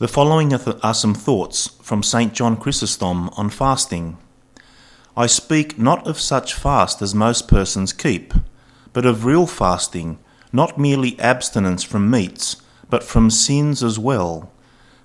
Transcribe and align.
The 0.00 0.08
following 0.08 0.52
are 0.52 0.92
some 0.92 1.14
thoughts 1.14 1.68
from 1.80 2.02
St. 2.02 2.34
John 2.34 2.56
Chrysostom 2.56 3.30
on 3.36 3.48
fasting. 3.48 4.18
I 5.16 5.26
speak 5.26 5.78
not 5.78 6.04
of 6.04 6.18
such 6.18 6.52
fast 6.52 7.00
as 7.00 7.14
most 7.14 7.46
persons 7.46 7.92
keep, 7.92 8.34
but 8.92 9.06
of 9.06 9.24
real 9.24 9.46
fasting, 9.46 10.18
not 10.52 10.80
merely 10.80 11.16
abstinence 11.20 11.84
from 11.84 12.10
meats, 12.10 12.56
but 12.90 13.04
from 13.04 13.30
sins 13.30 13.84
as 13.84 13.96
well. 13.96 14.50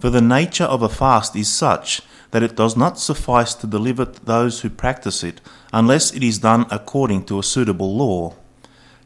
For 0.00 0.10
the 0.10 0.20
nature 0.20 0.64
of 0.64 0.82
a 0.82 0.90
fast 0.90 1.34
is 1.34 1.48
such 1.48 2.02
that 2.32 2.42
it 2.42 2.54
does 2.54 2.76
not 2.76 2.98
suffice 2.98 3.54
to 3.54 3.66
deliver 3.66 4.04
those 4.04 4.60
who 4.60 4.68
practice 4.68 5.24
it 5.24 5.40
unless 5.72 6.12
it 6.12 6.22
is 6.22 6.40
done 6.40 6.66
according 6.70 7.24
to 7.24 7.38
a 7.38 7.42
suitable 7.42 7.96
law. 7.96 8.34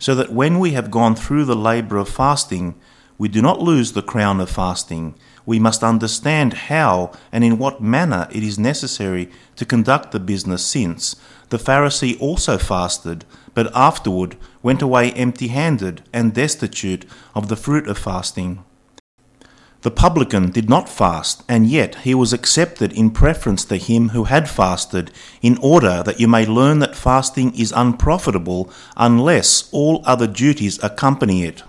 So 0.00 0.16
that 0.16 0.32
when 0.32 0.58
we 0.58 0.72
have 0.72 0.90
gone 0.90 1.14
through 1.14 1.44
the 1.44 1.54
labour 1.54 1.98
of 1.98 2.08
fasting, 2.08 2.74
we 3.18 3.28
do 3.28 3.42
not 3.42 3.60
lose 3.60 3.92
the 3.92 4.02
crown 4.02 4.40
of 4.40 4.48
fasting 4.48 5.14
we 5.48 5.58
must 5.58 5.82
understand 5.82 6.52
how 6.68 7.10
and 7.32 7.42
in 7.42 7.56
what 7.56 7.80
manner 7.80 8.28
it 8.30 8.42
is 8.42 8.58
necessary 8.58 9.30
to 9.56 9.64
conduct 9.64 10.12
the 10.12 10.20
business 10.20 10.62
since 10.62 11.16
the 11.48 11.56
Pharisee 11.56 12.20
also 12.20 12.58
fasted, 12.58 13.24
but 13.54 13.74
afterward 13.74 14.36
went 14.62 14.82
away 14.82 15.10
empty 15.12 15.48
handed 15.48 16.02
and 16.12 16.34
destitute 16.34 17.06
of 17.34 17.48
the 17.48 17.56
fruit 17.56 17.88
of 17.88 17.96
fasting. 17.96 18.62
The 19.80 19.90
publican 19.90 20.50
did 20.50 20.68
not 20.68 20.86
fast, 20.86 21.42
and 21.48 21.66
yet 21.66 21.94
he 22.04 22.14
was 22.14 22.34
accepted 22.34 22.92
in 22.92 23.10
preference 23.10 23.64
to 23.66 23.76
him 23.76 24.10
who 24.10 24.24
had 24.24 24.50
fasted, 24.50 25.10
in 25.40 25.56
order 25.62 26.02
that 26.02 26.20
you 26.20 26.28
may 26.28 26.44
learn 26.44 26.80
that 26.80 26.94
fasting 26.94 27.54
is 27.58 27.72
unprofitable 27.74 28.70
unless 28.98 29.70
all 29.72 30.02
other 30.04 30.26
duties 30.26 30.78
accompany 30.82 31.44
it. 31.44 31.62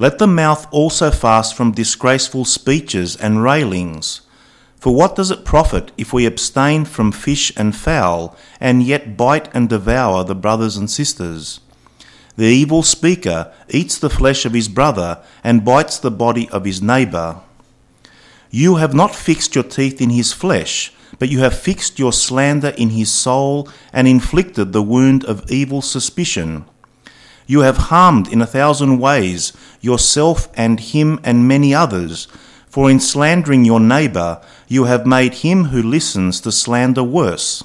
Let 0.00 0.18
the 0.18 0.28
mouth 0.28 0.68
also 0.70 1.10
fast 1.10 1.56
from 1.56 1.72
disgraceful 1.72 2.44
speeches 2.44 3.16
and 3.16 3.42
railings. 3.42 4.20
For 4.76 4.94
what 4.94 5.16
does 5.16 5.32
it 5.32 5.44
profit 5.44 5.90
if 5.98 6.12
we 6.12 6.24
abstain 6.24 6.84
from 6.84 7.10
fish 7.10 7.52
and 7.56 7.74
fowl, 7.74 8.36
and 8.60 8.80
yet 8.80 9.16
bite 9.16 9.48
and 9.52 9.68
devour 9.68 10.22
the 10.22 10.36
brothers 10.36 10.76
and 10.76 10.88
sisters? 10.88 11.58
The 12.36 12.46
evil 12.46 12.84
speaker 12.84 13.52
eats 13.68 13.98
the 13.98 14.08
flesh 14.08 14.46
of 14.46 14.52
his 14.52 14.68
brother, 14.68 15.18
and 15.42 15.64
bites 15.64 15.98
the 15.98 16.12
body 16.12 16.48
of 16.50 16.64
his 16.64 16.80
neighbour. 16.80 17.40
You 18.52 18.76
have 18.76 18.94
not 18.94 19.16
fixed 19.16 19.56
your 19.56 19.64
teeth 19.64 20.00
in 20.00 20.10
his 20.10 20.32
flesh, 20.32 20.92
but 21.18 21.28
you 21.28 21.40
have 21.40 21.58
fixed 21.58 21.98
your 21.98 22.12
slander 22.12 22.68
in 22.68 22.90
his 22.90 23.10
soul, 23.10 23.68
and 23.92 24.06
inflicted 24.06 24.72
the 24.72 24.82
wound 24.82 25.24
of 25.24 25.50
evil 25.50 25.82
suspicion. 25.82 26.66
You 27.48 27.60
have 27.60 27.88
harmed 27.88 28.28
in 28.28 28.42
a 28.42 28.46
thousand 28.46 28.98
ways 28.98 29.54
yourself 29.80 30.50
and 30.54 30.78
him 30.78 31.18
and 31.24 31.48
many 31.48 31.74
others, 31.74 32.28
for 32.66 32.90
in 32.90 33.00
slandering 33.00 33.64
your 33.64 33.80
neighbour 33.80 34.42
you 34.68 34.84
have 34.84 35.06
made 35.06 35.36
him 35.36 35.64
who 35.64 35.82
listens 35.82 36.42
to 36.42 36.52
slander 36.52 37.02
worse. 37.02 37.64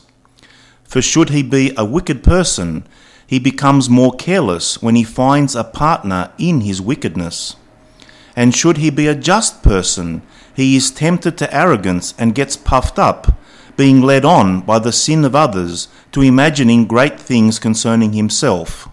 For 0.85 1.01
should 1.01 1.31
he 1.31 1.43
be 1.43 1.73
a 1.75 1.83
wicked 1.83 2.23
person, 2.23 2.87
he 3.27 3.39
becomes 3.39 3.89
more 3.89 4.13
careless 4.13 4.81
when 4.81 4.95
he 4.95 5.03
finds 5.03 5.53
a 5.53 5.65
partner 5.65 6.31
in 6.37 6.61
his 6.61 6.81
wickedness. 6.81 7.57
And 8.37 8.55
should 8.55 8.77
he 8.77 8.89
be 8.89 9.07
a 9.07 9.15
just 9.15 9.63
person, 9.63 10.21
he 10.55 10.77
is 10.77 10.91
tempted 10.91 11.37
to 11.39 11.53
arrogance 11.53 12.13
and 12.17 12.33
gets 12.33 12.55
puffed 12.55 12.97
up, 12.97 13.37
being 13.75 14.01
led 14.01 14.23
on 14.23 14.61
by 14.61 14.79
the 14.79 14.93
sin 14.93 15.25
of 15.25 15.35
others 15.35 15.89
to 16.13 16.21
imagining 16.21 16.85
great 16.85 17.19
things 17.19 17.59
concerning 17.59 18.13
himself. 18.13 18.87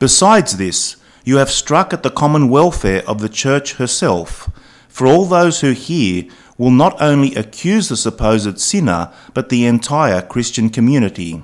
Besides 0.00 0.56
this, 0.56 0.96
you 1.24 1.36
have 1.36 1.50
struck 1.50 1.92
at 1.92 2.02
the 2.02 2.10
common 2.10 2.48
welfare 2.48 3.06
of 3.06 3.20
the 3.20 3.28
Church 3.28 3.74
herself, 3.74 4.50
for 4.88 5.06
all 5.06 5.26
those 5.26 5.60
who 5.60 5.72
hear 5.72 6.24
will 6.56 6.70
not 6.70 7.00
only 7.02 7.34
accuse 7.34 7.90
the 7.90 7.98
supposed 7.98 8.58
sinner, 8.58 9.12
but 9.34 9.50
the 9.50 9.66
entire 9.66 10.22
Christian 10.22 10.70
community. 10.70 11.42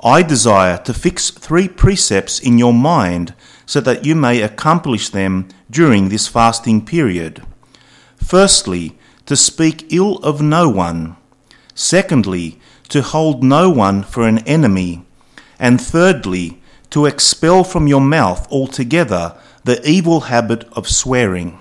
I 0.00 0.22
desire 0.22 0.78
to 0.84 0.94
fix 0.94 1.30
three 1.30 1.66
precepts 1.66 2.38
in 2.38 2.58
your 2.58 2.72
mind 2.72 3.34
so 3.66 3.80
that 3.80 4.04
you 4.04 4.14
may 4.14 4.40
accomplish 4.40 5.08
them 5.08 5.48
during 5.68 6.08
this 6.08 6.28
fasting 6.28 6.84
period. 6.84 7.42
Firstly, 8.16 8.96
to 9.26 9.34
speak 9.34 9.92
ill 9.92 10.18
of 10.18 10.40
no 10.40 10.68
one. 10.68 11.16
Secondly, 11.74 12.60
to 12.90 13.02
hold 13.02 13.42
no 13.42 13.68
one 13.68 14.04
for 14.04 14.28
an 14.28 14.38
enemy. 14.46 15.04
And 15.58 15.80
thirdly, 15.80 16.60
to 16.94 17.06
expel 17.06 17.64
from 17.64 17.88
your 17.88 18.00
mouth 18.00 18.46
altogether 18.52 19.36
the 19.64 19.84
evil 19.84 20.20
habit 20.20 20.62
of 20.74 20.88
swearing. 20.88 21.58